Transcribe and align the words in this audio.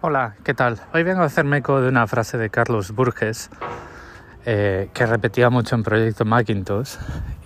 Hola, 0.00 0.36
¿qué 0.44 0.54
tal? 0.54 0.78
Hoy 0.94 1.02
vengo 1.02 1.22
a 1.22 1.24
hacerme 1.24 1.56
eco 1.56 1.80
de 1.80 1.88
una 1.88 2.06
frase 2.06 2.38
de 2.38 2.50
Carlos 2.50 2.92
Burges 2.92 3.50
eh, 4.46 4.90
que 4.94 5.06
repetía 5.06 5.50
mucho 5.50 5.74
en 5.74 5.82
Proyecto 5.82 6.24
Macintosh 6.24 6.94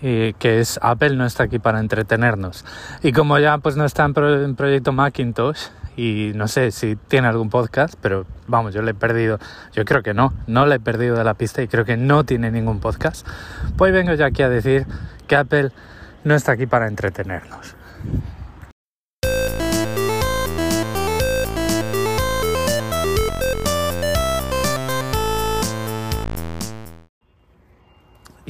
y 0.03 0.35
que 0.35 0.61
es 0.61 0.79
Apple 0.83 1.17
no 1.17 1.25
está 1.25 1.45
aquí 1.45 1.59
para 1.59 1.81
entretenernos. 1.81 2.67
Y 3.03 3.13
como 3.13 3.39
ya 3.39 3.57
pues 3.57 3.77
no 3.77 3.87
está 3.87 4.05
en, 4.05 4.55
Proyecto 4.55 4.93
Macintosh 4.93 5.69
y 5.97 6.33
no 6.35 6.47
sé 6.47 6.73
si 6.73 6.97
tiene 6.97 7.27
algún 7.27 7.49
podcast, 7.49 7.95
pero 8.03 8.27
vamos, 8.47 8.75
yo 8.75 8.83
le 8.83 8.91
he 8.91 8.95
perdido, 8.95 9.39
yo 9.73 9.87
creo 9.87 10.03
que 10.03 10.13
no, 10.13 10.35
no 10.47 10.67
le 10.67 10.75
he 10.75 10.81
perdido 10.81 11.17
de 11.17 11.25
la 11.25 11.33
pista 11.33 11.63
y 11.63 11.69
creo 11.69 11.87
que 11.87 11.97
no 11.97 12.25
tiene 12.25 12.51
ningún 12.51 12.81
podcast, 12.81 13.27
pues 13.79 13.95
vengo 13.95 14.13
ya 14.13 14.27
aquí 14.27 14.43
a 14.43 14.51
decir 14.51 14.87
que 15.27 15.37
Apple 15.37 15.71
no 16.25 16.35
está 16.35 16.53
aquí 16.53 16.67
para 16.67 16.87
entretenernos. 16.87 17.77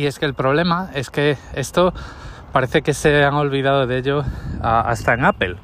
Y 0.02 0.06
es 0.06 0.18
que 0.18 0.26
el 0.26 0.34
problema 0.34 0.90
es 0.94 1.10
que 1.10 1.38
esto 1.54 1.94
parece 2.50 2.82
que 2.82 2.92
se 2.92 3.22
han 3.22 3.34
olvidado 3.34 3.86
de 3.86 3.98
ello 3.98 4.24
hasta 4.60 5.14
en 5.14 5.24
Apple, 5.24 5.54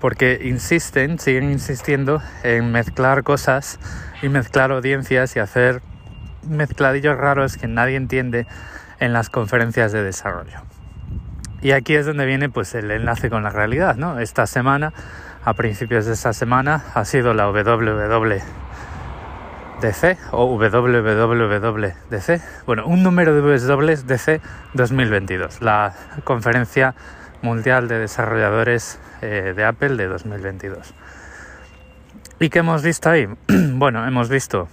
porque 0.00 0.40
insisten, 0.42 1.20
siguen 1.20 1.52
insistiendo 1.52 2.20
en 2.42 2.72
mezclar 2.72 3.22
cosas 3.22 3.78
y 4.20 4.28
mezclar 4.30 4.72
audiencias 4.72 5.36
y 5.36 5.38
hacer 5.38 5.80
mezcladillos 6.42 7.16
raros 7.16 7.56
que 7.56 7.68
nadie 7.68 7.94
entiende 7.94 8.48
en 8.98 9.12
las 9.12 9.30
conferencias 9.30 9.92
de 9.92 10.02
desarrollo. 10.02 10.58
Y 11.62 11.70
aquí 11.70 11.94
es 11.94 12.04
donde 12.04 12.26
viene 12.26 12.48
pues 12.48 12.74
el 12.74 12.90
enlace 12.90 13.30
con 13.30 13.44
la 13.44 13.50
realidad, 13.50 13.94
¿no? 13.94 14.18
Esta 14.18 14.48
semana, 14.48 14.92
a 15.44 15.54
principios 15.54 16.04
de 16.04 16.14
esta 16.14 16.32
semana, 16.32 16.82
ha 16.94 17.04
sido 17.04 17.32
la 17.32 17.46
WWDC 19.78 20.18
o 20.32 20.46
WWWDC, 20.56 22.42
bueno, 22.66 22.86
un 22.86 23.02
número 23.02 23.34
de 23.34 23.40
WWDC 23.40 24.40
2022, 24.74 25.62
la 25.62 25.94
conferencia 26.24 26.94
mundial 27.42 27.86
de 27.86 28.00
desarrolladores 28.00 28.98
eh, 29.22 29.54
de 29.54 29.64
Apple 29.64 29.96
de 29.96 30.08
2022. 30.08 30.94
¿Y 32.40 32.50
qué 32.50 32.58
hemos 32.58 32.82
visto 32.82 33.08
ahí? 33.08 33.28
bueno, 33.48 34.06
hemos 34.06 34.28
visto 34.28 34.68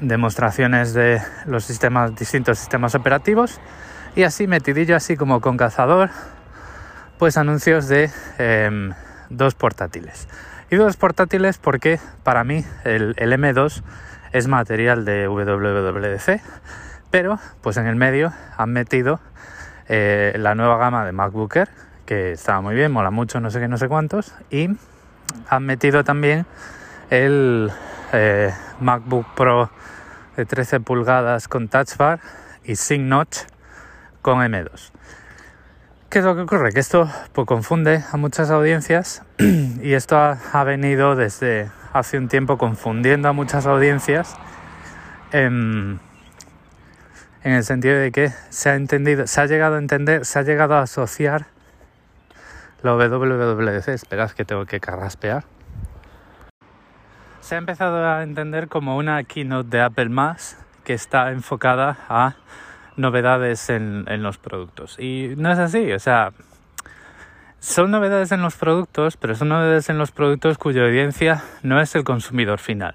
demostraciones 0.00 0.94
de 0.94 1.20
los 1.44 1.64
sistemas, 1.64 2.16
distintos 2.16 2.58
sistemas 2.58 2.94
operativos, 2.94 3.60
y 4.16 4.22
así 4.22 4.46
metidillo, 4.46 4.96
así 4.96 5.16
como 5.16 5.40
con 5.42 5.58
cazador, 5.58 6.08
pues 7.18 7.36
anuncios 7.36 7.88
de 7.88 8.10
em, 8.38 8.92
dos 9.28 9.54
portátiles. 9.54 10.26
Y 10.70 10.76
dos 10.76 10.96
portátiles 10.96 11.58
porque 11.58 12.00
para 12.22 12.44
mí 12.44 12.64
el, 12.84 13.14
M2 13.16 13.82
es 14.32 14.48
material 14.48 15.04
de 15.04 15.28
WWDC, 15.28 16.40
pero 17.10 17.38
pues 17.62 17.76
en 17.76 17.86
el 17.86 17.96
medio 17.96 18.32
han 18.56 18.72
metido 18.72 19.20
eh, 19.88 20.34
la 20.38 20.54
nueva 20.54 20.78
gama 20.78 21.04
de 21.04 21.12
MacBook 21.12 21.56
Air, 21.56 21.68
que 22.06 22.32
estaba 22.32 22.60
muy 22.60 22.74
bien, 22.74 22.90
mola 22.92 23.10
mucho, 23.10 23.40
no 23.40 23.50
sé 23.50 23.60
qué, 23.60 23.68
no 23.68 23.78
sé 23.78 23.88
cuántos, 23.88 24.34
y 24.50 24.70
han 25.48 25.66
metido 25.66 26.02
también 26.04 26.46
el 27.10 27.70
eh, 28.12 28.52
MacBook 28.80 29.26
Pro 29.34 29.70
de 30.36 30.46
13 30.46 30.80
pulgadas 30.80 31.48
con 31.48 31.68
Touch 31.68 31.96
Bar 31.96 32.20
y 32.64 32.76
Sync 32.76 33.02
Notch 33.02 33.38
con 34.22 34.38
M2. 34.38 34.93
¿Qué 36.14 36.20
es 36.20 36.24
lo 36.24 36.36
que 36.36 36.42
ocurre? 36.42 36.70
Que 36.70 36.78
esto 36.78 37.10
pues, 37.32 37.44
confunde 37.44 38.04
a 38.12 38.16
muchas 38.16 38.48
audiencias 38.52 39.24
y 39.82 39.94
esto 39.94 40.16
ha, 40.16 40.62
venido 40.62 41.16
desde 41.16 41.72
hace 41.92 42.18
un 42.18 42.28
tiempo 42.28 42.56
confundiendo 42.56 43.28
a 43.28 43.32
muchas 43.32 43.66
audiencias 43.66 44.36
en, 45.32 45.98
en, 47.42 47.52
el 47.52 47.64
sentido 47.64 47.98
de 47.98 48.12
que 48.12 48.30
se 48.50 48.70
ha 48.70 48.76
entendido, 48.76 49.26
se 49.26 49.40
ha 49.40 49.46
llegado 49.46 49.74
a 49.74 49.78
entender, 49.78 50.24
se 50.24 50.38
ha 50.38 50.42
llegado 50.42 50.76
a 50.76 50.82
asociar 50.82 51.46
la 52.84 52.94
WWDC, 52.94 53.88
esperad 53.88 54.30
que 54.30 54.44
tengo 54.44 54.66
que 54.66 54.78
carraspear, 54.78 55.42
se 57.40 57.56
ha 57.56 57.58
empezado 57.58 58.06
a 58.06 58.22
entender 58.22 58.68
como 58.68 58.96
una 58.96 59.24
keynote 59.24 59.68
de 59.68 59.82
Apple 59.82 60.10
más 60.10 60.58
que 60.84 60.94
está 60.94 61.32
enfocada 61.32 61.98
a 62.08 62.36
novedades 62.96 63.70
en, 63.70 64.22
los 64.22 64.38
productos. 64.38 64.98
Y 64.98 65.34
no 65.36 65.50
es 65.52 65.58
así, 65.58 65.92
o 65.92 65.98
sea, 65.98 66.32
son 67.60 67.90
novedades 67.90 68.32
en 68.32 68.42
los 68.42 68.56
productos, 68.56 69.16
pero 69.16 69.34
son 69.34 69.48
novedades 69.48 69.88
en 69.88 69.98
los 69.98 70.12
productos 70.12 70.58
cuya 70.58 70.82
audiencia 70.82 71.42
no 71.62 71.80
es 71.80 71.94
el 71.94 72.04
consumidor 72.04 72.58
final. 72.58 72.94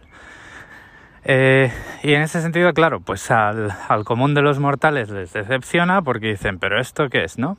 Eh, 1.26 1.72
y 2.02 2.14
en 2.14 2.22
ese 2.22 2.42
sentido, 2.42 2.74
claro, 2.74 3.02
pues 3.02 3.30
al, 3.30 3.74
común 4.06 4.34
de 4.34 4.42
los 4.42 4.60
mortales 4.60 5.10
les 5.10 5.34
decepciona 5.34 6.02
porque 6.02 6.28
dicen, 6.28 6.60
pero 6.60 6.80
¿esto 6.80 7.10
qué 7.10 7.24
es, 7.24 7.38
no? 7.38 7.58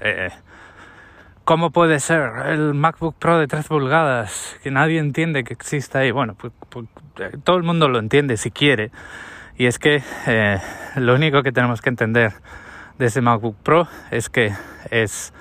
Eh, 0.00 0.30
¿Cómo 1.44 1.70
puede 1.70 2.00
ser 2.00 2.32
el 2.46 2.72
MacBook 2.72 3.16
Pro 3.18 3.38
de 3.38 3.46
3 3.46 3.68
pulgadas 3.68 4.58
que 4.62 4.70
nadie 4.70 4.98
entiende 4.98 5.44
que 5.44 5.52
exista 5.52 5.98
ahí? 5.98 6.10
Bueno, 6.10 6.34
pues, 6.34 6.54
pues 6.70 6.86
eh, 7.18 7.36
todo 7.44 7.56
el 7.56 7.64
mundo 7.64 7.88
lo 7.88 7.98
entiende 7.98 8.38
si 8.38 8.50
quiere, 8.50 8.90
y 9.56 9.66
es 9.66 9.78
que 9.78 10.02
eh, 10.26 10.60
lo 10.96 11.14
único 11.14 11.42
que 11.42 11.52
tenemos 11.52 11.80
que 11.80 11.88
entender 11.88 12.32
de 12.98 13.06
ese 13.06 13.20
MacBook 13.20 13.56
Pro 13.62 13.88
es 14.10 14.28
que 14.28 14.52
es 14.90 15.32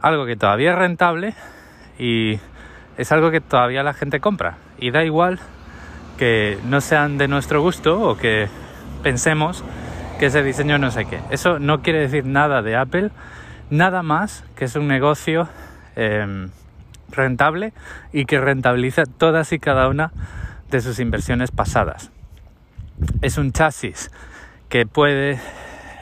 algo 0.00 0.26
que 0.26 0.36
todavía 0.36 0.72
es 0.72 0.78
rentable 0.78 1.34
y 1.98 2.38
es 2.96 3.12
algo 3.12 3.30
que 3.30 3.40
todavía 3.40 3.82
la 3.82 3.92
gente 3.92 4.20
compra. 4.20 4.56
Y 4.78 4.90
da 4.90 5.04
igual 5.04 5.40
que 6.18 6.58
no 6.64 6.80
sean 6.80 7.18
de 7.18 7.28
nuestro 7.28 7.60
gusto 7.60 8.00
o 8.00 8.16
que 8.16 8.48
pensemos 9.02 9.64
que 10.18 10.26
ese 10.26 10.42
diseño 10.42 10.78
no 10.78 10.90
sé 10.90 11.04
qué. 11.04 11.20
Eso 11.30 11.58
no 11.58 11.82
quiere 11.82 12.00
decir 12.00 12.24
nada 12.24 12.62
de 12.62 12.76
Apple, 12.76 13.10
nada 13.68 14.02
más 14.02 14.44
que 14.56 14.64
es 14.66 14.76
un 14.76 14.88
negocio 14.88 15.48
em, 15.96 16.50
rentable 17.10 17.72
y 18.12 18.24
que 18.24 18.40
rentabiliza 18.40 19.04
todas 19.04 19.52
y 19.52 19.58
cada 19.58 19.88
una 19.88 20.12
de 20.70 20.80
sus 20.80 20.98
inversiones 20.98 21.50
pasadas 21.50 22.13
es 23.22 23.38
un 23.38 23.52
chasis 23.52 24.10
que 24.68 24.86
puede 24.86 25.38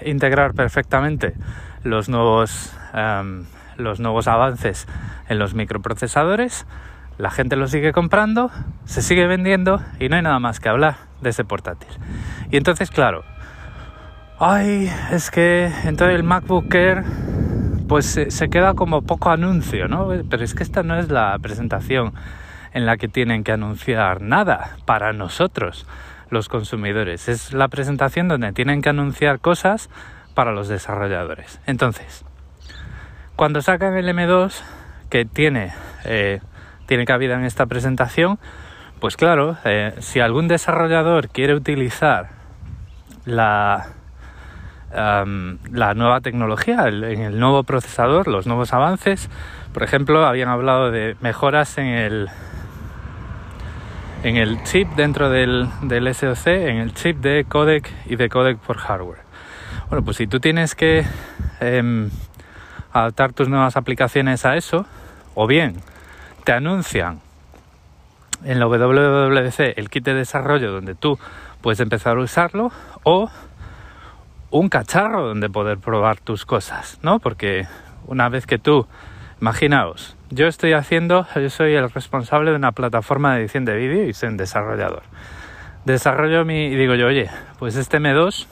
integrar 0.04 0.54
perfectamente 0.54 1.34
los 1.84 2.08
nuevos, 2.08 2.72
em, 2.94 3.44
los 3.76 4.00
nuevos 4.00 4.28
avances 4.28 4.86
en 5.28 5.38
los 5.38 5.54
microprocesadores. 5.54 6.66
La 7.18 7.30
gente 7.30 7.56
lo 7.56 7.68
sigue 7.68 7.92
comprando, 7.92 8.50
se 8.84 9.02
sigue 9.02 9.26
vendiendo 9.26 9.82
y 10.00 10.08
no 10.08 10.16
hay 10.16 10.22
nada 10.22 10.38
más 10.38 10.60
que 10.60 10.68
hablar 10.68 10.96
de 11.20 11.30
ese 11.30 11.44
portátil. 11.44 11.90
Y 12.50 12.56
entonces, 12.56 12.90
claro, 12.90 13.24
ay, 14.38 14.90
es 15.12 15.30
que 15.30 15.70
entonces 15.84 16.16
el 16.16 16.24
MacBook 16.24 16.74
Air 16.74 17.04
pues 17.88 18.18
se 18.26 18.48
queda 18.48 18.74
como 18.74 19.02
poco 19.02 19.30
anuncio, 19.30 19.86
¿no? 19.86 20.08
Pero 20.30 20.42
es 20.42 20.54
que 20.54 20.62
esta 20.62 20.82
no 20.82 20.98
es 20.98 21.10
la 21.10 21.38
presentación 21.40 22.14
en 22.72 22.86
la 22.86 22.96
que 22.96 23.06
tienen 23.06 23.44
que 23.44 23.52
anunciar 23.52 24.22
nada 24.22 24.76
para 24.86 25.12
nosotros 25.12 25.86
los 26.32 26.48
consumidores. 26.48 27.28
Es 27.28 27.52
la 27.52 27.68
presentación 27.68 28.26
donde 28.26 28.52
tienen 28.52 28.82
que 28.82 28.88
anunciar 28.88 29.38
cosas 29.38 29.90
para 30.34 30.52
los 30.52 30.68
desarrolladores. 30.68 31.60
Entonces, 31.66 32.24
cuando 33.36 33.60
sacan 33.60 33.96
el 33.96 34.08
M2, 34.08 34.62
que 35.10 35.24
tiene, 35.26 35.72
eh, 36.04 36.40
tiene 36.86 37.04
cabida 37.04 37.34
en 37.34 37.44
esta 37.44 37.66
presentación, 37.66 38.38
pues 38.98 39.16
claro, 39.16 39.58
eh, 39.64 39.94
si 39.98 40.20
algún 40.20 40.48
desarrollador 40.48 41.28
quiere 41.28 41.54
utilizar 41.54 42.30
la, 43.26 43.88
la 44.92 45.94
nueva 45.94 46.20
tecnología, 46.20 46.84
el, 46.86 47.04
en 47.04 47.20
el 47.20 47.38
nuevo 47.38 47.62
procesador, 47.64 48.26
los 48.26 48.46
nuevos 48.46 48.72
avances, 48.72 49.28
por 49.74 49.82
ejemplo, 49.82 50.24
habían 50.24 50.48
hablado 50.48 50.90
de 50.90 51.16
mejoras 51.20 51.76
en 51.78 51.86
el 51.86 52.30
en 54.22 54.36
el 54.36 54.62
chip 54.62 54.88
dentro 54.94 55.30
del, 55.30 55.68
del 55.82 56.14
SoC, 56.14 56.46
en 56.46 56.76
el 56.76 56.94
chip 56.94 57.18
de 57.18 57.44
codec 57.44 57.90
y 58.06 58.16
de 58.16 58.28
codec 58.28 58.58
por 58.58 58.78
hardware. 58.78 59.20
Bueno, 59.88 60.04
pues 60.04 60.16
si 60.16 60.26
tú 60.26 60.38
tienes 60.38 60.74
que 60.74 61.04
em, 61.60 62.10
adaptar 62.92 63.32
tus 63.32 63.48
nuevas 63.48 63.76
aplicaciones 63.76 64.46
a 64.46 64.56
eso, 64.56 64.86
o 65.34 65.46
bien 65.46 65.76
te 66.44 66.52
anuncian 66.52 67.20
en 68.44 68.58
la 68.58 68.66
WWDC 68.66 69.76
el 69.76 69.90
kit 69.90 70.04
de 70.04 70.14
desarrollo 70.14 70.72
donde 70.72 70.94
tú 70.94 71.18
puedes 71.60 71.80
empezar 71.80 72.16
a 72.16 72.20
usarlo, 72.20 72.70
o 73.02 73.30
un 74.50 74.68
cacharro 74.68 75.26
donde 75.26 75.48
poder 75.48 75.78
probar 75.78 76.20
tus 76.20 76.44
cosas, 76.44 76.98
¿no? 77.02 77.18
Porque 77.18 77.66
una 78.06 78.28
vez 78.28 78.46
que 78.46 78.58
tú, 78.58 78.86
imaginaos, 79.40 80.16
yo 80.32 80.46
estoy 80.46 80.72
haciendo, 80.72 81.26
yo 81.34 81.50
soy 81.50 81.74
el 81.74 81.90
responsable 81.90 82.50
de 82.50 82.56
una 82.56 82.72
plataforma 82.72 83.34
de 83.34 83.40
edición 83.40 83.66
de 83.66 83.76
vídeo 83.76 84.04
y 84.08 84.14
soy 84.14 84.30
un 84.30 84.38
desarrollador. 84.38 85.02
Desarrollo 85.84 86.46
mi 86.46 86.66
y 86.66 86.74
digo 86.74 86.94
yo, 86.94 87.06
oye, 87.06 87.28
pues 87.58 87.76
este 87.76 87.98
M2 87.98 88.46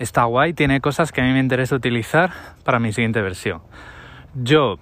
está 0.00 0.24
guay, 0.24 0.52
tiene 0.52 0.80
cosas 0.80 1.12
que 1.12 1.20
a 1.20 1.24
mí 1.24 1.32
me 1.32 1.38
interesa 1.38 1.76
utilizar 1.76 2.30
para 2.64 2.80
mi 2.80 2.92
siguiente 2.92 3.22
versión. 3.22 3.62
Yo 4.34 4.78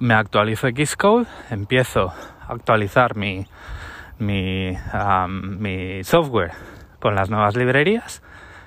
me 0.00 0.14
actualizo 0.14 0.66
Xcode, 0.68 1.26
empiezo 1.50 2.12
actualizar 2.48 3.16
mi, 3.16 3.46
mi, 4.18 4.76
mi 5.58 6.02
software 6.02 6.52
con 6.98 7.14
las 7.14 7.30
nuevas 7.30 7.54
librerías, 7.54 8.20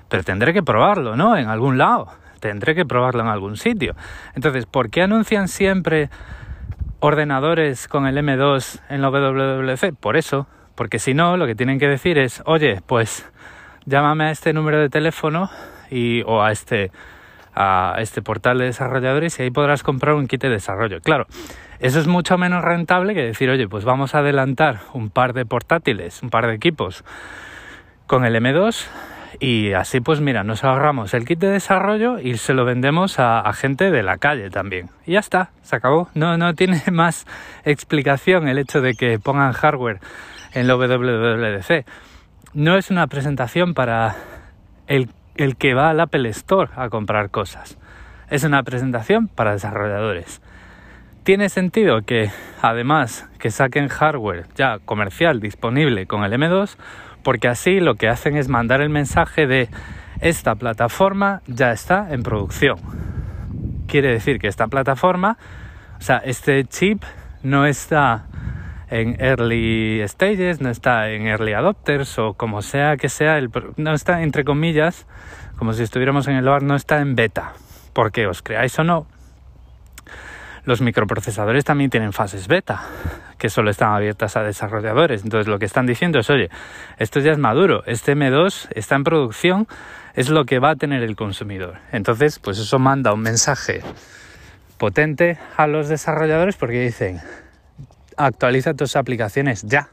pero 0.08 0.24
tendré 0.24 0.54
que 0.54 0.64
probarlo, 0.64 1.18
¿no? 1.18 1.36
En 1.36 1.50
algún 1.50 1.78
lado. 1.78 2.08
Tendré 2.40 2.76
que 2.76 2.86
probarlo 2.86 3.22
en 3.22 3.28
algún 3.28 3.58
sitio. 3.58 3.96
Entonces, 4.36 4.66
¿por 4.66 4.90
qué 4.90 5.02
anuncian 5.02 5.48
siempre 5.48 6.10
ordenadores 7.00 7.88
con 7.88 8.08
el 8.08 8.18
M2 8.18 8.82
en 8.90 9.02
la 9.02 9.10
WWDC? 9.10 9.96
Por 9.96 10.18
eso, 10.18 10.48
porque 10.76 11.00
si 11.00 11.14
no, 11.14 11.38
lo 11.38 11.48
que 11.48 11.56
tienen 11.56 11.80
que 11.80 11.88
decir 11.88 12.18
es, 12.18 12.42
oye, 12.46 12.82
pues 12.86 13.30
llámame 13.86 14.26
a 14.26 14.32
este 14.32 14.54
número 14.54 14.80
de 14.80 14.90
teléfono 14.90 15.50
y, 15.90 16.24
o 16.24 16.42
a 16.42 16.52
este, 16.52 16.92
a 17.54 17.96
este 18.00 18.22
portal 18.22 18.58
de 18.58 18.66
desarrolladores 18.66 19.40
y 19.40 19.44
ahí 19.44 19.52
podrás 19.52 19.84
comprar 19.84 20.16
un 20.16 20.28
kit 20.28 20.42
de 20.42 20.50
desarrollo. 20.50 21.00
Claro, 21.02 21.28
eso 21.80 22.00
es 22.00 22.08
mucho 22.08 22.38
menos 22.38 22.64
rentable 22.64 23.14
que 23.14 23.24
decir, 23.24 23.50
oye, 23.50 23.68
pues 23.68 23.86
vamos 23.86 24.16
a 24.16 24.20
adelantar 24.20 24.80
un 24.94 25.10
par 25.10 25.34
de 25.34 25.46
portátiles, 25.46 26.22
un 26.24 26.30
par 26.30 26.48
de 26.48 26.56
equipos 26.56 27.04
con 28.08 28.26
el 28.26 28.36
M2 28.36 28.88
y 29.40 29.74
así 29.74 30.00
pues 30.00 30.22
mira, 30.22 30.44
nos 30.44 30.64
ahorramos 30.64 31.14
el 31.14 31.26
kit 31.26 31.40
de 31.40 31.50
desarrollo 31.50 32.20
y 32.20 32.38
se 32.38 32.54
lo 32.54 32.66
vendemos 32.66 33.20
a, 33.20 33.52
gente 33.54 33.92
de 33.92 34.04
la 34.04 34.18
calle 34.18 34.50
también. 34.50 34.90
Y 35.06 35.14
ya 35.14 35.20
está, 35.20 35.52
se 35.62 35.76
acabó. 35.76 36.10
No, 36.14 36.38
no 36.38 36.54
tiene 36.54 36.82
más 36.92 37.26
explicación 37.64 38.48
el 38.48 38.58
hecho 38.58 38.82
de 38.82 38.94
que 38.94 39.20
pongan 39.20 39.54
hardware 39.54 40.00
en 40.54 40.68
la 40.68 40.76
WWDC. 40.76 41.86
No 42.54 42.78
es 42.78 42.90
una 42.90 43.08
presentación 43.08 43.74
para 43.74 44.16
el, 44.88 45.10
el 45.36 45.56
que 45.58 45.74
va 45.74 45.90
al 45.90 46.00
Apple 46.00 46.30
Store 46.30 46.72
a 46.76 46.90
comprar 46.90 47.30
cosas. 47.30 47.78
Es 48.30 48.44
una 48.44 48.64
presentación 48.64 49.28
para 49.28 49.52
desarrolladores. 49.52 50.42
Tiene 51.24 51.50
sentido 51.50 52.02
que 52.02 52.30
además 52.62 53.28
que 53.40 53.50
saquen 53.50 53.88
hardware 53.88 54.46
ya 54.56 54.78
comercial 54.86 55.40
disponible 55.40 56.06
con 56.06 56.24
el 56.24 56.34
M2 56.34 56.78
porque 57.26 57.48
así 57.48 57.80
lo 57.80 57.96
que 57.96 58.08
hacen 58.08 58.38
es 58.38 58.50
mandar 58.50 58.82
el 58.82 58.90
mensaje 58.90 59.48
de 59.48 59.68
esta 60.22 60.54
plataforma 60.54 61.42
ya 61.48 61.72
está 61.72 62.14
en 62.14 62.22
producción. 62.22 62.78
Quiere 63.88 64.12
decir 64.12 64.38
que 64.38 64.48
esta 64.48 64.68
plataforma, 64.68 65.40
o 65.98 66.02
sea, 66.02 66.18
este 66.18 66.64
chip 66.66 67.02
no 67.42 67.66
está 67.66 68.28
en 68.92 69.20
early 69.20 70.08
stages, 70.08 70.62
no 70.62 70.70
está 70.70 71.10
en 71.10 71.26
early 71.26 71.54
adopters 71.54 72.20
o 72.20 72.36
como 72.36 72.62
sea 72.62 72.96
que 72.96 73.10
sea, 73.10 73.40
el, 73.40 73.50
no 73.76 73.94
está 73.94 74.22
entre 74.22 74.44
comillas, 74.44 75.08
como 75.58 75.74
si 75.74 75.82
estuviéramos 75.82 76.28
en 76.28 76.36
el 76.36 76.46
bar, 76.46 76.62
no 76.62 76.76
está 76.76 77.02
en 77.02 77.16
beta. 77.16 77.54
Porque 77.94 78.28
os 78.28 78.44
creáis 78.44 78.78
o 78.78 78.84
no, 78.84 79.08
los 80.66 80.82
microprocesadores 80.82 81.64
también 81.64 81.90
tienen 81.90 82.12
fases 82.12 82.48
beta, 82.48 82.84
que 83.38 83.50
solo 83.50 83.70
están 83.70 83.94
abiertas 83.94 84.36
a 84.36 84.44
desarrolladores. 84.44 85.24
Entonces 85.24 85.48
lo 85.48 85.60
que 85.60 85.66
están 85.66 85.86
diciendo 85.86 86.20
es, 86.20 86.30
oye, 86.30 86.50
esto 86.98 87.20
ya 87.20 87.32
es 87.32 87.38
maduro, 87.38 87.84
este 87.86 88.16
M2 88.16 88.68
está 88.72 88.96
en 88.96 89.04
producción, 89.04 89.68
es 90.16 90.30
lo 90.30 90.46
que 90.46 90.60
va 90.60 90.72
a 90.72 90.76
tener 90.76 91.04
el 91.04 91.16
consumidor. 91.16 91.80
Entonces, 91.92 92.40
pues 92.40 92.58
eso 92.58 92.80
manda 92.80 93.14
un 93.14 93.22
mensaje 93.22 93.82
potente 94.78 95.38
a 95.56 95.68
los 95.68 95.88
desarrolladores 95.88 96.58
porque 96.58 96.82
dicen, 96.82 97.22
actualiza 98.18 98.74
tus 98.74 98.96
aplicaciones 98.96 99.64
ya, 99.64 99.90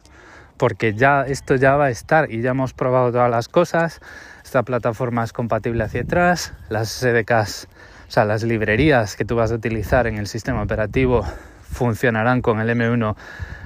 porque 0.57 0.95
ya 0.95 1.23
esto 1.23 1.57
ya 1.57 1.77
va 1.77 1.87
a 1.87 1.91
estar 1.91 2.31
y 2.31 2.41
ya 2.41 2.51
hemos 2.51 2.73
probado 2.73 3.13
todas 3.13 3.31
las 3.31 3.49
cosas, 3.49 4.01
esta 4.45 4.63
plataforma 4.63 5.25
es 5.25 5.33
compatible 5.33 5.85
hacia 5.85 6.03
atrás, 6.03 6.55
las 6.69 6.89
SDKs 6.89 7.69
sea, 8.13 8.27
las 8.27 8.43
librerías 8.43 9.17
que 9.17 9.25
tú 9.25 9.37
vas 9.37 9.53
a 9.53 9.55
utilizar 9.55 10.07
en 10.07 10.19
el 10.19 10.27
sistema 10.27 10.63
operativo 10.63 11.25
funcionarán 11.63 12.43
con 12.43 12.61
el 12.61 12.69
M1 12.69 13.17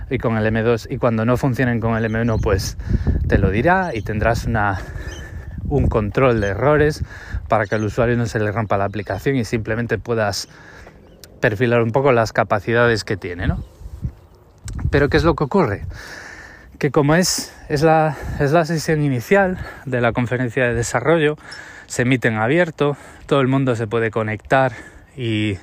y 0.08 0.18
con 0.18 0.36
el 0.36 0.46
M2 0.46 0.86
y 0.88 0.98
cuando 0.98 1.24
no 1.24 1.36
funcionen 1.36 1.80
con 1.80 1.96
el 1.96 2.04
M1 2.04 2.40
pues 2.40 2.78
te 3.26 3.38
lo 3.38 3.50
dirá 3.50 3.90
y 3.92 4.02
tendrás 4.02 4.44
una, 4.44 4.78
un 5.68 5.88
control 5.88 6.40
de 6.40 6.46
errores 6.46 7.02
para 7.48 7.66
que 7.66 7.74
al 7.74 7.82
usuario 7.82 8.16
no 8.16 8.26
se 8.26 8.38
le 8.38 8.52
rompa 8.52 8.78
la 8.78 8.84
aplicación 8.84 9.34
y 9.34 9.44
simplemente 9.44 9.98
puedas 9.98 10.48
perfilar 11.40 11.82
un 11.82 11.90
poco 11.90 12.12
las 12.12 12.32
capacidades 12.32 13.02
que 13.02 13.16
tiene, 13.16 13.48
¿no? 13.48 13.64
Pero 14.90 15.08
¿qué 15.08 15.16
es 15.16 15.24
lo 15.24 15.34
que 15.34 15.42
ocurre? 15.42 15.82
Que 16.78 16.92
como 16.92 17.16
es, 17.16 17.52
es, 17.68 17.82
la, 17.82 18.16
es 18.38 18.52
la 18.52 18.64
sesión 18.64 19.02
inicial 19.02 19.58
de 19.86 20.00
la 20.00 20.12
conferencia 20.12 20.66
de 20.66 20.74
desarrollo, 20.74 21.36
se 21.86 22.02
emite 22.02 22.28
en 22.28 22.36
abierto, 22.36 22.96
todo 23.26 23.40
el 23.40 23.48
mundo 23.48 23.76
se 23.76 23.86
puede 23.86 24.10
conectar 24.10 24.72
y, 25.16 25.58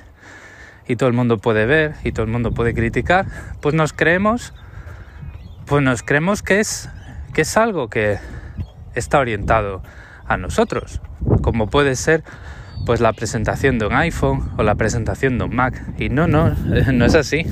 y 0.86 0.96
todo 0.96 1.08
el 1.08 1.14
mundo 1.14 1.38
puede 1.38 1.66
ver 1.66 1.94
y 2.04 2.12
todo 2.12 2.24
el 2.24 2.32
mundo 2.32 2.52
puede 2.52 2.74
criticar, 2.74 3.26
pues 3.60 3.74
nos 3.74 3.92
creemos, 3.92 4.54
pues 5.66 5.82
nos 5.82 6.02
creemos 6.02 6.42
que 6.42 6.60
es, 6.60 6.88
que 7.32 7.42
es 7.42 7.56
algo 7.56 7.88
que 7.88 8.18
está 8.94 9.18
orientado 9.18 9.82
a 10.26 10.36
nosotros, 10.36 11.00
como 11.42 11.68
puede 11.68 11.96
ser 11.96 12.22
pues 12.86 13.00
la 13.00 13.12
presentación 13.12 13.78
de 13.78 13.86
un 13.86 13.94
iPhone 13.94 14.50
o 14.58 14.62
la 14.62 14.74
presentación 14.74 15.38
de 15.38 15.44
un 15.44 15.56
Mac. 15.56 15.82
Y 15.98 16.08
no, 16.10 16.26
no, 16.26 16.50
no 16.92 17.04
es 17.04 17.14
así. 17.14 17.46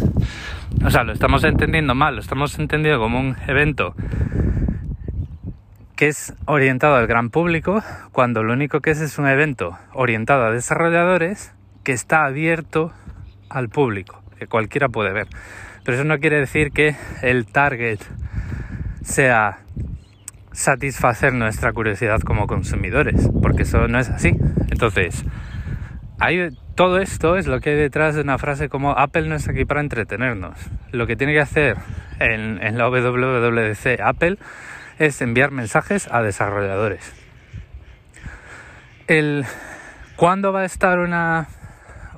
O 0.84 0.90
sea, 0.90 1.04
lo 1.04 1.12
estamos 1.12 1.44
entendiendo 1.44 1.94
mal, 1.94 2.16
lo 2.16 2.20
estamos 2.20 2.58
entendiendo 2.58 3.00
como 3.00 3.18
un 3.18 3.36
evento 3.46 3.94
que 6.02 6.08
es 6.08 6.34
orientado 6.46 6.96
al 6.96 7.06
gran 7.06 7.30
público, 7.30 7.80
cuando 8.10 8.42
lo 8.42 8.54
único 8.54 8.80
que 8.80 8.90
es 8.90 9.00
es 9.00 9.20
un 9.20 9.28
evento 9.28 9.78
orientado 9.92 10.44
a 10.44 10.50
desarrolladores 10.50 11.54
que 11.84 11.92
está 11.92 12.24
abierto 12.24 12.92
al 13.48 13.68
público, 13.68 14.20
que 14.36 14.48
cualquiera 14.48 14.88
puede 14.88 15.12
ver. 15.12 15.28
Pero 15.84 15.98
eso 15.98 16.04
no 16.04 16.18
quiere 16.18 16.40
decir 16.40 16.72
que 16.72 16.96
el 17.22 17.46
target 17.46 18.00
sea 19.04 19.60
satisfacer 20.50 21.34
nuestra 21.34 21.72
curiosidad 21.72 22.18
como 22.22 22.48
consumidores, 22.48 23.30
porque 23.40 23.62
eso 23.62 23.86
no 23.86 24.00
es 24.00 24.10
así. 24.10 24.34
Entonces, 24.72 25.24
hay, 26.18 26.50
todo 26.74 26.98
esto 26.98 27.36
es 27.36 27.46
lo 27.46 27.60
que 27.60 27.70
hay 27.70 27.76
detrás 27.76 28.16
de 28.16 28.22
una 28.22 28.38
frase 28.38 28.68
como 28.68 28.90
Apple 28.98 29.28
no 29.28 29.36
está 29.36 29.52
aquí 29.52 29.64
para 29.64 29.80
entretenernos. 29.80 30.58
Lo 30.90 31.06
que 31.06 31.14
tiene 31.14 31.32
que 31.32 31.42
hacer 31.42 31.76
en, 32.18 32.60
en 32.60 32.76
la 32.76 32.88
WWDC 32.88 34.00
Apple 34.02 34.38
es 35.02 35.20
enviar 35.20 35.50
mensajes 35.50 36.06
a 36.12 36.22
desarrolladores. 36.22 37.12
El, 39.08 39.44
¿Cuándo 40.14 40.52
va 40.52 40.60
a 40.60 40.64
estar 40.64 41.00
una, 41.00 41.48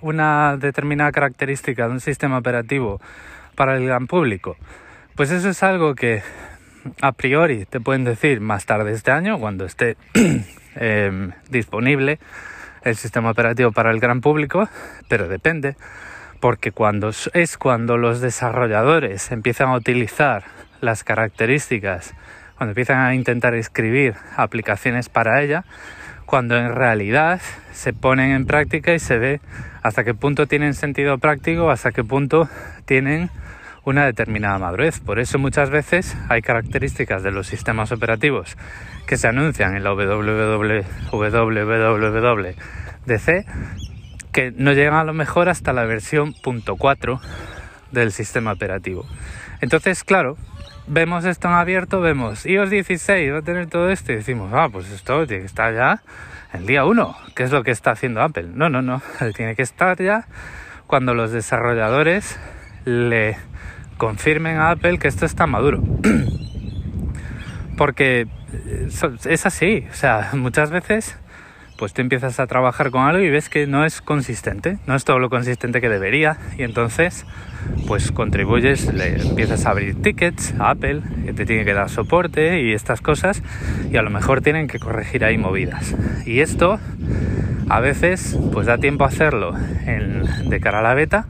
una 0.03 0.59
determinada 0.59 1.11
característica 1.11 1.87
de 1.87 1.93
un 1.95 2.01
sistema 2.01 2.37
operativo 2.37 3.01
para 3.55 3.79
el 3.79 3.87
gran 3.87 4.07
público? 4.07 4.59
Pues 5.15 5.31
eso 5.31 5.49
es 5.49 5.63
algo 5.63 5.95
que 5.95 6.23
a 7.01 7.13
priori 7.13 7.65
te 7.65 7.81
pueden 7.81 8.05
decir 8.05 8.43
más 8.43 8.67
tarde 8.67 8.93
este 8.93 9.13
año, 9.13 9.39
cuando 9.39 9.65
esté 9.65 9.97
em, 10.77 11.33
disponible 11.49 12.19
el 12.83 12.97
sistema 12.97 13.31
operativo 13.31 13.73
para 13.73 13.93
el 13.93 13.99
gran 13.99 14.21
público, 14.21 14.69
pero 15.09 15.27
depende, 15.27 15.75
porque 16.39 16.71
cuando 16.71 17.13
es 17.33 17.57
cuando 17.57 17.97
los 17.97 18.21
desarrolladores 18.21 19.33
empiezan 19.33 19.71
a 19.71 19.77
utilizar 19.77 20.45
las 20.83 21.03
características 21.03 22.15
cuando 22.65 22.81
empiezan 22.81 23.01
a 23.01 23.15
intentar 23.15 23.53
escribir 23.55 24.15
aplicaciones 24.39 25.11
para 25.11 25.43
ella, 25.43 25.67
cuando 26.25 26.57
en 26.57 26.75
realidad 26.75 27.43
se 27.73 27.93
ponen 27.93 28.31
en 28.31 28.47
práctica 28.47 28.95
y 28.95 28.99
se 28.99 29.19
ve 29.19 29.43
hasta 29.83 30.03
qué 30.03 30.15
punto 30.15 30.47
tienen 30.47 30.73
sentido 30.73 31.19
práctico, 31.19 31.71
hasta 31.71 31.93
qué 31.93 32.03
punto 32.05 32.49
tienen 32.87 33.29
una 33.85 34.07
determinada 34.07 34.59
madurez. 34.59 34.99
Por 35.01 35.19
eso 35.19 35.39
muchas 35.39 35.69
veces 35.69 36.17
hay 36.31 36.41
características 36.41 37.23
de 37.23 37.33
los 37.33 37.47
sistemas 37.49 37.93
operativos 37.93 38.57
que 39.07 39.19
se 39.19 39.29
anuncian 39.29 39.77
en 39.77 39.85
la 39.85 39.93
www 39.93 40.85
C 43.19 43.45
que 44.33 44.53
no 44.57 44.73
llegan 44.73 44.95
a 44.95 45.05
lo 45.05 45.13
mejor 45.13 45.51
hasta 45.51 45.75
la 45.75 45.85
versión 45.85 46.33
.4 46.33 47.21
del 47.93 48.11
sistema 48.11 48.53
operativo. 48.53 49.05
Entonces, 49.61 50.03
claro, 50.03 50.39
vemos 50.87 51.25
esto 51.25 51.49
en 51.49 51.55
abierto, 51.55 52.01
vemos 52.01 52.45
iOS 52.47 52.71
16 52.71 53.33
va 53.33 53.39
a 53.39 53.43
tener 53.43 53.69
todo 53.69 53.91
esto 53.91 54.13
y 54.13 54.17
decimos, 54.17 54.53
ah, 54.55 54.69
pues 54.71 54.91
esto 54.91 55.27
tiene 55.27 55.43
que 55.43 55.47
estar 55.47 55.75
ya 55.75 56.03
el 56.53 56.67
día 56.67 56.85
1, 56.85 57.17
que 57.35 57.43
es 57.43 57.51
lo 57.51 57.65
que 57.65 57.71
está 57.71 57.93
haciendo 57.93 58.23
Apple. 58.23 58.49
No, 58.55 58.69
no, 58.69 58.83
no, 58.83 59.03
tiene 59.37 59.57
que 59.57 59.63
estar 59.63 60.01
ya 60.01 60.27
cuando 60.87 61.15
los 61.15 61.33
desarrolladores 61.33 62.39
le 62.85 63.37
confirmen 63.97 64.59
a 64.59 64.71
Apple 64.71 64.99
que 64.99 65.09
esto 65.09 65.27
está 65.27 65.47
maduro. 65.47 65.83
Porque 67.77 68.29
eh, 68.53 68.89
es 69.25 69.47
así, 69.47 69.87
o 69.91 69.95
sea, 69.95 70.31
muchas 70.35 70.71
veces 70.71 71.19
pues 71.77 71.93
tú 71.93 72.03
empiezas 72.03 72.39
a 72.41 72.47
trabajar 72.47 72.91
con 72.91 73.03
algo 73.03 73.23
y 73.23 73.31
ves 73.31 73.49
que 73.49 73.67
no 73.67 73.85
es 73.85 74.01
consistente, 74.01 74.79
no 74.87 74.95
es 74.95 75.05
todo 75.05 75.19
lo 75.19 75.31
consistente 75.31 75.81
que 75.81 75.89
debería 75.89 76.39
y 76.57 76.63
entonces 76.63 77.27
pues 77.87 78.13
contribuyes, 78.13 78.93
le 78.93 79.21
empiezas 79.21 79.67
a 79.67 79.71
abrir 79.71 80.01
tickets 80.01 80.55
a 80.59 80.71
Apple, 80.71 81.03
que 81.25 81.33
te 81.33 81.47
tiene 81.47 81.65
que 81.65 81.75
dar 81.75 81.89
soporte 81.89 82.63
y 82.63 82.73
estas 82.73 83.01
cosas 83.01 83.43
y 83.91 83.97
a 83.97 84.03
lo 84.03 84.11
mejor 84.11 84.41
tienen 84.41 84.69
que 84.69 84.79
corregir 84.79 85.25
ahí 85.25 85.39
movidas. 85.39 85.95
Y 86.27 86.41
esto 86.41 86.79
a 87.69 87.81
veces 87.81 88.39
pues 88.53 88.67
da 88.67 88.79
tiempo 88.79 89.05
a 89.05 89.09
hacerlo 89.09 89.53
de 89.53 90.61
cara 90.61 90.81
a 90.81 90.83
la 90.83 90.95
beta, 90.95 91.27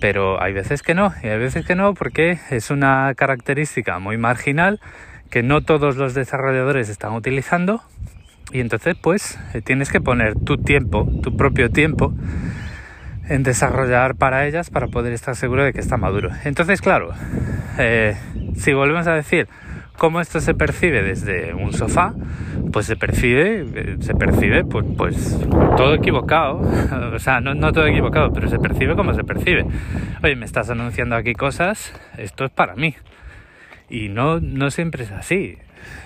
Pero 0.00 0.40
hay 0.40 0.52
veces 0.52 0.82
que 0.82 0.94
no, 0.94 1.12
y 1.24 1.26
hay 1.26 1.38
veces 1.38 1.66
que 1.66 1.74
no 1.74 1.94
porque 1.94 2.38
es 2.50 2.70
una 2.70 3.12
característica 3.16 3.98
muy 3.98 4.16
marginal 4.16 4.80
que 5.28 5.42
no 5.42 5.60
todos 5.62 5.96
los 5.96 6.14
desarrolladores 6.14 6.88
están 6.88 7.12
utilizando 7.14 7.82
y 8.52 8.60
entonces 8.60 8.96
pues 9.00 9.38
eh, 9.54 9.60
tienes 9.62 9.90
que 9.90 10.00
poner 10.00 10.34
tu 10.34 10.56
tiempo, 10.58 11.08
tu 11.22 11.36
propio 11.36 11.70
tiempo 11.70 12.14
en 13.28 13.42
desarrollar 13.42 14.16
para 14.16 14.46
ellas 14.46 14.70
para 14.70 14.88
poder 14.88 15.12
estar 15.12 15.36
seguro 15.36 15.64
de 15.64 15.72
que 15.72 15.80
está 15.80 15.96
maduro. 15.96 16.30
Entonces 16.44 16.80
claro, 16.80 17.12
eh, 17.78 18.16
si 18.56 18.72
volvemos 18.72 19.06
a 19.06 19.14
decir 19.14 19.48
cómo 19.98 20.20
esto 20.20 20.40
se 20.40 20.54
percibe 20.54 21.02
desde 21.02 21.52
un 21.54 21.72
sofá, 21.72 22.14
pues 22.72 22.86
se 22.86 22.96
percibe, 22.96 23.66
eh, 23.74 23.96
se 24.00 24.14
percibe 24.14 24.64
pues, 24.64 24.86
pues 24.96 25.38
todo 25.76 25.94
equivocado, 25.94 26.60
o 27.14 27.18
sea, 27.18 27.40
no, 27.40 27.54
no 27.54 27.72
todo 27.72 27.86
equivocado, 27.86 28.32
pero 28.32 28.48
se 28.48 28.58
percibe 28.58 28.94
como 28.96 29.12
se 29.14 29.24
percibe. 29.24 29.66
Oye, 30.22 30.36
me 30.36 30.46
estás 30.46 30.70
anunciando 30.70 31.16
aquí 31.16 31.34
cosas, 31.34 31.92
esto 32.16 32.44
es 32.44 32.50
para 32.50 32.74
mí. 32.76 32.94
Y 33.90 34.08
no, 34.08 34.38
no 34.40 34.70
siempre 34.70 35.04
es 35.04 35.10
así. 35.12 35.58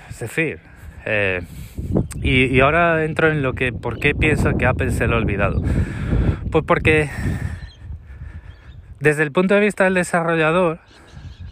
Es 0.08 0.20
decir, 0.20 0.60
eh, 1.04 1.42
y, 2.22 2.60
ahora 2.60 3.04
entro 3.04 3.30
en 3.30 3.42
lo 3.42 3.54
que, 3.54 3.72
¿por 3.72 3.98
qué 3.98 4.14
pienso 4.14 4.56
que 4.56 4.66
Apple 4.66 4.92
se 4.92 5.06
lo 5.06 5.16
ha 5.16 5.18
olvidado? 5.18 5.62
Pues 6.50 6.64
porque 6.64 7.10
desde 9.00 9.22
el 9.22 9.32
punto 9.32 9.54
de 9.54 9.60
vista 9.60 9.84
del 9.84 9.94
desarrollador, 9.94 10.78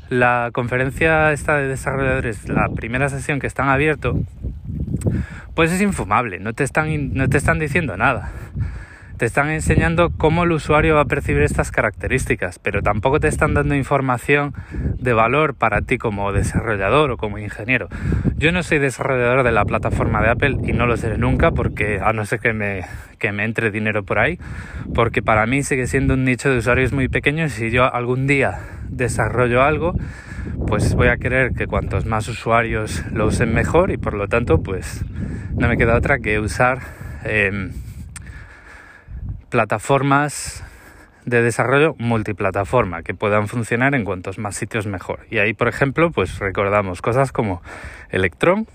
la 0.08 0.50
conferencia 0.52 1.32
esta 1.32 1.56
de 1.56 1.66
desarrolladores, 1.66 2.48
la 2.48 2.68
primera 2.68 3.08
sesión 3.08 3.40
que 3.40 3.46
están 3.46 3.68
abierto, 3.68 4.20
pues 5.54 5.72
es 5.72 5.80
infumable, 5.80 6.38
no 6.38 6.52
te 6.52 6.64
están, 6.64 7.14
no 7.14 7.28
te 7.28 7.36
están 7.38 7.58
diciendo 7.58 7.96
nada 7.96 8.30
te 9.20 9.26
están 9.26 9.50
enseñando 9.50 10.08
cómo 10.16 10.44
el 10.44 10.52
usuario 10.52 10.94
va 10.94 11.02
a 11.02 11.04
percibir 11.04 11.42
estas 11.42 11.70
características, 11.70 12.58
pero 12.58 12.80
tampoco 12.80 13.20
te 13.20 13.28
están 13.28 13.52
dando 13.52 13.74
información 13.74 14.54
de 14.72 15.12
valor 15.12 15.52
para 15.52 15.82
ti 15.82 15.98
como 15.98 16.32
desarrollador 16.32 17.10
o 17.10 17.16
como 17.18 17.36
ingeniero. 17.36 17.90
Yo 18.38 18.50
no 18.50 18.62
soy 18.62 18.78
desarrollador 18.78 19.42
de 19.42 19.52
la 19.52 19.66
plataforma 19.66 20.22
de 20.22 20.30
Apple 20.30 20.56
y 20.64 20.72
no 20.72 20.86
lo 20.86 20.96
seré 20.96 21.18
nunca 21.18 21.50
porque 21.50 22.00
a 22.02 22.14
no 22.14 22.24
ser 22.24 22.40
que 22.40 22.54
me, 22.54 22.86
entre 23.44 23.70
dinero 23.70 24.04
por 24.04 24.18
ahí, 24.18 24.38
porque 24.94 25.20
para 25.20 25.44
mí 25.44 25.62
sigue 25.64 25.86
siendo 25.86 26.14
un 26.14 26.24
nicho 26.24 26.48
de 26.48 26.56
usuarios 26.56 26.94
muy 26.94 27.08
pequeño 27.08 27.44
y 27.44 27.50
si 27.50 27.70
yo 27.70 27.92
algún 27.92 28.26
día 28.26 28.60
desarrollo 28.88 29.62
algo, 29.62 29.96
pues 30.66 30.94
voy 30.94 31.08
a 31.08 31.18
querer 31.18 31.52
que 31.52 31.66
cuantos 31.66 32.06
más 32.06 32.26
usuarios 32.26 33.04
lo 33.12 33.26
usen 33.26 33.52
mejor 33.52 33.90
y 33.90 33.98
por 33.98 34.14
lo 34.14 34.28
tanto 34.28 34.62
pues 34.62 35.04
no 35.58 35.68
me 35.68 35.76
queda 35.76 35.94
otra 35.94 36.20
que 36.20 36.40
usar... 36.40 36.78
Eh, 37.26 37.68
plataformas 39.50 40.64
de 41.26 41.42
desarrollo 41.42 41.94
multiplataforma 41.98 43.02
que 43.02 43.14
puedan 43.14 43.48
funcionar 43.48 43.94
en 43.94 44.04
cuantos 44.04 44.38
más 44.38 44.56
sitios 44.56 44.86
mejor. 44.86 45.26
Y 45.30 45.38
ahí, 45.38 45.52
por 45.52 45.68
ejemplo, 45.68 46.10
pues 46.10 46.38
recordamos 46.38 47.02
cosas 47.02 47.32
como 47.32 47.62
Electron, 48.10 48.66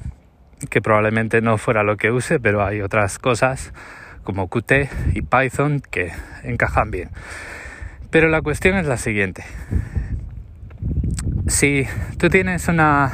que 0.69 0.81
probablemente 0.81 1.41
no 1.41 1.57
fuera 1.57 1.83
lo 1.83 1.97
que 1.97 2.11
use, 2.11 2.39
pero 2.39 2.63
hay 2.63 2.81
otras 2.81 3.17
cosas 3.19 3.73
como 4.23 4.47
Qt 4.49 4.89
y 5.13 5.21
Python 5.21 5.81
que 5.89 6.11
encajan 6.43 6.91
bien. 6.91 7.09
Pero 8.11 8.29
la 8.29 8.41
cuestión 8.41 8.77
es 8.77 8.85
la 8.85 8.97
siguiente. 8.97 9.43
Si 11.47 11.87
tú 12.17 12.29
tienes 12.29 12.67
una 12.67 13.11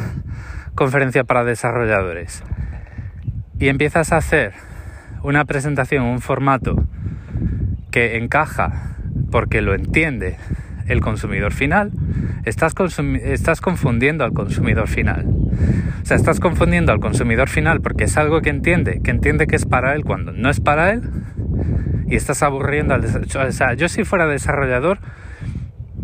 conferencia 0.76 1.24
para 1.24 1.44
desarrolladores 1.44 2.44
y 3.60 3.68
empiezas 3.68 4.12
a 4.12 4.18
hacer 4.18 4.54
una 5.24 5.46
presentación, 5.46 6.04
un 6.06 6.22
formato 6.22 6.88
que 7.92 8.18
encaja 8.18 8.96
porque 9.30 9.62
lo 9.62 9.76
entiende 9.76 10.38
el 10.88 11.02
consumidor 11.02 11.54
final, 11.54 11.92
estás, 12.44 12.74
confundiendo 13.62 14.24
al 14.24 14.34
consumidor 14.34 14.88
final. 14.88 15.26
O 16.02 16.06
sea, 16.06 16.18
estás 16.18 16.40
confundiendo 16.40 16.92
al 16.92 17.00
consumidor 17.00 17.50
final 17.50 17.82
porque 17.82 18.06
es 18.06 18.18
algo 18.18 18.42
que 18.42 18.50
entiende, 18.50 19.02
que 19.04 19.12
entiende 19.12 19.48
que 19.48 19.56
es 19.56 19.66
para 19.66 19.96
él 19.96 20.04
cuando 20.04 20.32
no 20.32 20.50
es 20.50 20.60
para 20.60 20.92
él, 20.92 21.04
y 22.08 22.16
estás 22.16 22.44
aburriendo 22.44 22.94
al. 22.94 23.06
O 23.06 23.52
sea, 23.52 23.74
yo 23.74 23.88
si 23.88 24.04
fuera 24.04 24.28
desarrollador, 24.28 25.00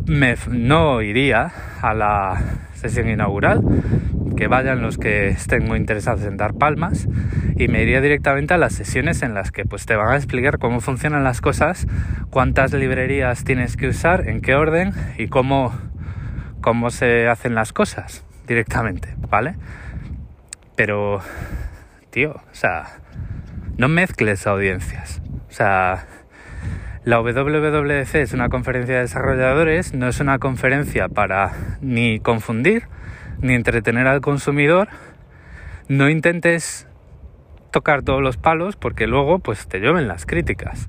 me, 0.06 0.36
no 0.50 1.02
iría 1.02 1.52
a 1.82 1.94
la 1.94 2.42
sesión 2.76 3.10
inaugural, 3.10 3.62
que 4.38 4.48
vayan 4.48 4.82
los 4.82 4.98
que 4.98 5.28
estén 5.30 5.66
muy 5.66 5.78
interesados 5.78 6.24
en 6.24 6.38
dar 6.38 6.54
palmas 6.54 7.08
y 7.58 7.68
me 7.68 7.82
iría 7.82 8.00
directamente 8.00 8.54
a 8.54 8.58
las 8.58 8.74
sesiones 8.74 9.24
en 9.24 9.34
las 9.34 9.52
que 9.52 9.66
pues 9.66 9.86
te 9.86 9.96
van 9.96 10.14
a 10.14 10.16
explicar 10.16 10.60
cómo 10.60 10.80
funcionan 10.80 11.24
las 11.24 11.42
cosas, 11.42 11.88
cuántas 12.30 12.72
librerías 12.72 13.44
tienes 13.44 13.76
que 13.76 13.88
usar, 13.88 14.30
en 14.30 14.42
qué 14.42 14.56
orden 14.56 14.94
y 15.18 15.28
cómo, 15.28 15.74
cómo 16.62 16.92
se 16.92 17.28
hacen 17.28 17.56
las 17.56 17.74
cosas 17.74 18.24
directamente, 18.48 19.16
¿vale? 19.30 19.56
Pero, 20.76 21.20
tío, 22.12 22.32
o 22.34 22.54
sea, 22.56 23.00
no 23.78 23.88
mezcles 23.88 24.46
audiencias. 24.46 25.22
O 25.50 25.52
sea, 25.52 26.06
la 27.04 27.20
WWDC 27.22 28.16
es 28.16 28.34
una 28.34 28.50
conferencia 28.50 28.96
de 28.96 29.02
desarrolladores, 29.02 29.96
no 29.96 30.08
es 30.08 30.20
una 30.20 30.38
conferencia 30.38 31.10
para 31.10 31.54
ni 31.82 32.20
confundir 32.20 32.84
ni 33.42 33.54
entretener 33.54 34.08
al 34.08 34.22
consumidor. 34.22 34.90
No 35.88 36.10
intentes 36.10 36.88
tocar 37.72 38.02
todos 38.02 38.22
los 38.22 38.38
palos 38.38 38.76
porque 38.76 39.08
luego 39.08 39.40
pues 39.40 39.68
te 39.68 39.80
llueven 39.80 40.08
las 40.08 40.26
críticas. 40.26 40.88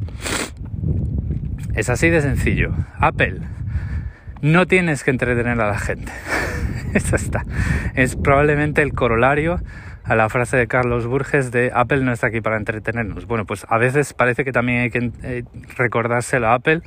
Es 1.75 1.91
así 1.91 2.11
de 2.11 2.21
sencillo. 2.21 2.75
Apple, 2.99 3.41
no 4.41 4.67
tienes 4.67 5.05
que 5.05 5.11
entretener 5.11 5.61
a 5.61 5.69
la 5.69 5.79
gente. 5.79 6.13
Eso 6.95 7.17
está. 7.17 7.45
Es 7.95 8.17
probablemente 8.17 8.83
el 8.83 8.95
corolario 8.95 9.61
a 10.09 10.17
la 10.17 10.31
frase 10.31 10.57
de 10.57 10.67
Carlos 10.67 11.07
Burges 11.07 11.51
de 11.51 11.71
Apple 11.75 12.01
no 12.01 12.13
está 12.13 12.29
aquí 12.29 12.41
para 12.41 12.57
entretenernos. 12.57 13.27
Bueno, 13.27 13.45
pues 13.45 13.67
a 13.69 13.77
veces 13.77 14.15
parece 14.15 14.43
que 14.43 14.53
también 14.53 14.81
hay 14.81 14.91
que 14.91 15.13
eh, 15.23 15.45
recordárselo 15.77 16.49
a 16.49 16.55
Apple 16.55 16.81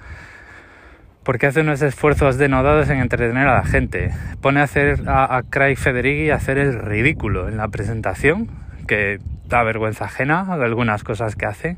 porque 1.32 1.48
hace 1.48 1.62
unos 1.62 1.82
esfuerzos 1.82 2.38
denodados 2.38 2.90
en 2.90 3.00
entretener 3.00 3.48
a 3.48 3.54
la 3.54 3.64
gente. 3.64 4.12
Pone 4.42 4.60
a 4.60 4.64
hacer 4.64 5.04
a, 5.08 5.38
a 5.38 5.44
Craig 5.44 5.78
Federighi 5.78 6.30
a 6.30 6.36
hacer 6.36 6.58
el 6.58 6.78
ridículo 6.78 7.48
en 7.48 7.56
la 7.56 7.70
presentación, 7.70 8.50
que 8.86 9.18
da 9.48 9.64
vergüenza 9.64 10.04
ajena 10.04 10.42
algunas 10.52 11.06
cosas 11.06 11.38
que 11.38 11.46
hace. 11.46 11.78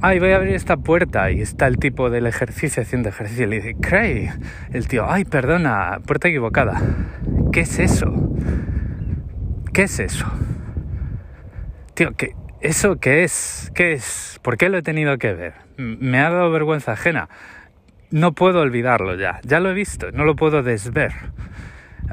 Ay, 0.00 0.20
voy 0.20 0.30
a 0.30 0.36
abrir 0.36 0.54
esta 0.54 0.78
puerta 0.78 1.30
y 1.30 1.42
está 1.42 1.66
el 1.66 1.76
tipo 1.76 2.08
del 2.08 2.26
ejercicio 2.26 2.82
haciendo 2.82 3.10
ejercicio 3.10 3.46
le 3.46 3.56
dice, 3.56 3.74
Craig, 3.78 4.30
el 4.72 4.88
tío, 4.88 5.04
ay, 5.06 5.26
perdona, 5.26 5.98
puerta 6.06 6.28
equivocada. 6.28 6.80
¿Qué 7.52 7.60
es 7.60 7.78
eso? 7.78 8.10
¿Qué 9.74 9.82
es 9.82 10.00
eso? 10.00 10.32
Tío, 11.92 12.14
¿qué, 12.16 12.34
¿eso 12.62 12.96
qué 12.96 13.22
es? 13.22 13.70
¿Qué 13.74 13.92
es? 13.92 14.40
¿Por 14.40 14.56
qué 14.56 14.70
lo 14.70 14.78
he 14.78 14.82
tenido 14.82 15.18
que 15.18 15.34
ver? 15.34 15.52
Me 15.76 16.20
ha 16.20 16.30
dado 16.30 16.50
vergüenza 16.50 16.92
ajena. 16.92 17.28
No 18.10 18.32
puedo 18.32 18.60
olvidarlo 18.60 19.16
ya. 19.16 19.40
Ya 19.42 19.60
lo 19.60 19.70
he 19.70 19.74
visto, 19.74 20.12
no 20.12 20.24
lo 20.24 20.36
puedo 20.36 20.62
desver. 20.62 21.12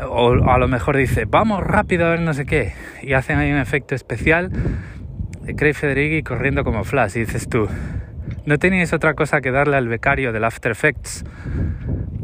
O 0.10 0.32
a 0.50 0.58
lo 0.58 0.68
mejor 0.68 0.98
dice, 0.98 1.26
vamos 1.26 1.64
rápido 1.64 2.08
a 2.08 2.10
ver 2.10 2.22
no 2.22 2.34
sé 2.34 2.46
qué. 2.46 2.74
Y 3.04 3.14
hacen 3.14 3.38
ahí 3.38 3.52
un 3.52 3.60
efecto 3.60 3.94
especial 3.94 4.52
de 5.44 5.56
Craig 5.56 5.74
Federighi 5.74 6.24
corriendo 6.24 6.64
como 6.64 6.84
Flash. 6.84 7.18
Y 7.18 7.20
dices 7.22 7.48
tú, 7.48 7.68
¿no 8.46 8.58
tenías 8.58 8.92
otra 8.94 9.14
cosa 9.14 9.42
que 9.42 9.52
darle 9.52 9.78
al 9.78 9.88
becario 9.88 10.34
del 10.34 10.44
After 10.44 10.72
Effects 10.72 11.26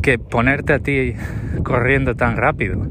que 0.02 0.18
ponerte 0.18 0.74
a 0.74 0.80
ti 0.80 1.14
corriendo 1.64 2.16
tan 2.16 2.38
rápido? 2.38 2.88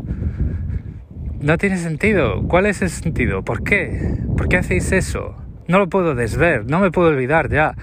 No 1.40 1.58
tiene 1.58 1.76
sentido. 1.78 2.42
¿Cuál 2.46 2.66
es 2.66 2.82
el 2.82 2.90
sentido? 2.90 3.42
¿Por 3.42 3.64
qué? 3.64 4.16
¿Por 4.36 4.48
qué 4.48 4.58
hacéis 4.58 4.92
eso? 4.92 5.36
No 5.66 5.78
lo 5.78 5.88
puedo 5.88 6.14
desver, 6.14 6.64
no 6.66 6.80
me 6.80 6.90
puedo 6.90 7.08
olvidar 7.08 7.50
ya. 7.50 7.74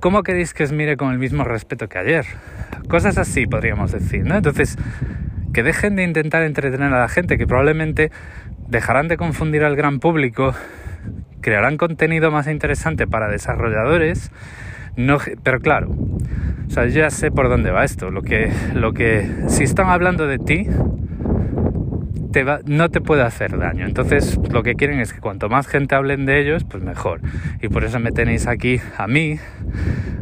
¿Cómo 0.00 0.22
queréis 0.22 0.54
que 0.54 0.62
os 0.62 0.70
mire 0.70 0.96
con 0.96 1.10
el 1.10 1.18
mismo 1.18 1.42
respeto 1.42 1.88
que 1.88 1.98
ayer? 1.98 2.24
Cosas 2.88 3.18
así 3.18 3.46
podríamos 3.46 3.90
decir, 3.90 4.24
¿no? 4.24 4.36
Entonces, 4.36 4.76
que 5.52 5.64
dejen 5.64 5.96
de 5.96 6.04
intentar 6.04 6.44
entretener 6.44 6.92
a 6.92 7.00
la 7.00 7.08
gente, 7.08 7.36
que 7.36 7.48
probablemente 7.48 8.12
dejarán 8.68 9.08
de 9.08 9.16
confundir 9.16 9.64
al 9.64 9.74
gran 9.74 9.98
público, 9.98 10.54
crearán 11.40 11.76
contenido 11.78 12.30
más 12.30 12.46
interesante 12.46 13.08
para 13.08 13.28
desarrolladores, 13.28 14.30
no, 14.96 15.18
pero 15.42 15.58
claro, 15.58 15.88
o 15.90 16.70
sea, 16.70 16.84
yo 16.86 17.00
ya 17.00 17.10
sé 17.10 17.32
por 17.32 17.48
dónde 17.48 17.72
va 17.72 17.84
esto, 17.84 18.12
lo 18.12 18.22
que, 18.22 18.52
lo 18.74 18.92
que, 18.92 19.28
si 19.48 19.64
están 19.64 19.88
hablando 19.88 20.28
de 20.28 20.38
ti, 20.38 20.68
te 22.32 22.44
va, 22.44 22.60
no 22.66 22.90
te 22.90 23.00
puede 23.00 23.22
hacer 23.22 23.58
daño. 23.58 23.86
Entonces, 23.86 24.38
lo 24.50 24.62
que 24.62 24.74
quieren 24.74 25.00
es 25.00 25.12
que 25.12 25.20
cuanto 25.20 25.48
más 25.48 25.66
gente 25.66 25.94
hablen 25.94 26.26
de 26.26 26.40
ellos, 26.40 26.64
pues 26.64 26.82
mejor. 26.82 27.20
Y 27.62 27.68
por 27.68 27.84
eso 27.84 27.98
me 28.00 28.12
tenéis 28.12 28.46
aquí 28.46 28.80
a 28.96 29.06
mí, 29.06 29.38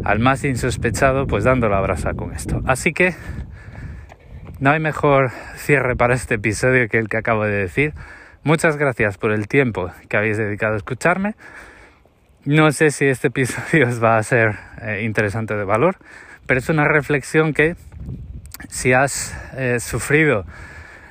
al 0.05 0.19
más 0.19 0.45
insospechado, 0.45 1.27
pues 1.27 1.45
dando 1.45 1.69
la 1.69 1.81
brasa 1.81 2.15
con 2.15 2.33
esto. 2.33 2.63
Así 2.67 2.93
que 2.93 3.15
no 4.59 4.71
hay 4.71 4.81
mejor 4.81 5.31
cierre 5.57 5.97
para 5.97 6.15
este 6.15 6.37
episodio 6.37 6.89
que 6.89 6.99
el 6.99 7.09
que 7.09 7.19
acabo 7.19 7.45
de 7.45 7.57
decir. 7.57 7.93
Muchas 8.43 8.77
gracias 8.77 9.19
por 9.19 9.33
el 9.33 9.49
tiempo 9.49 9.91
que 10.09 10.17
habéis 10.17 10.39
dedicado 10.39 10.75
a 10.75 10.77
escucharme. 10.77 11.35
No 12.45 12.71
sé 12.71 12.91
si 12.91 13.07
este 13.07 13.29
episodio 13.29 13.89
os 13.89 14.03
va 14.03 14.19
a 14.19 14.23
ser 14.23 14.57
eh, 14.81 15.03
interesante 15.03 15.57
de 15.57 15.65
valor, 15.65 15.97
pero 16.47 16.61
es 16.61 16.69
una 16.69 16.85
reflexión 16.85 17.53
que 17.53 17.75
si 18.69 18.93
has 18.93 19.37
eh, 19.57 19.81
sufrido 19.81 20.47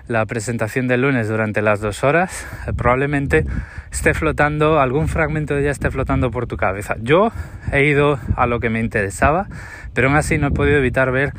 la 0.08 0.26
presentación 0.26 0.88
del 0.88 1.02
lunes 1.02 1.28
durante 1.28 1.62
las 1.62 1.82
dos 1.82 2.04
horas, 2.04 2.46
eh, 2.68 2.74
probablemente 2.74 3.46
esté 3.92 4.14
flotando, 4.14 4.80
algún 4.80 5.08
fragmento 5.08 5.56
de 5.56 5.62
ella 5.62 5.72
esté 5.72 5.90
flotando 5.92 6.32
por 6.32 6.48
tu 6.48 6.58
cabeza. 6.58 6.96
Yo 7.02 7.32
he 7.72 7.86
ido 7.86 8.20
a 8.36 8.46
lo 8.46 8.60
que 8.60 8.70
me 8.70 8.80
interesaba, 8.80 9.48
pero 9.94 10.08
aún 10.08 10.18
así 10.18 10.38
no 10.38 10.48
he 10.48 10.52
podido 10.52 10.78
evitar 10.78 11.12
ver 11.12 11.34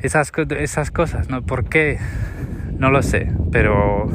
esas, 0.00 0.32
esas 0.58 0.90
cosas, 0.90 1.28
¿no? 1.28 1.42
¿Por 1.42 1.68
qué? 1.68 1.98
No 2.78 2.90
lo 2.90 3.02
sé, 3.02 3.32
pero 3.50 4.10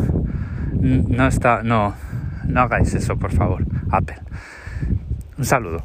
no 0.73 1.27
está, 1.27 1.63
no, 1.63 1.95
no 2.45 2.61
hagáis 2.61 2.93
eso, 2.93 3.17
por 3.17 3.31
favor, 3.31 3.65
Apple. 3.91 4.17
Un 5.37 5.45
saludo. 5.45 5.83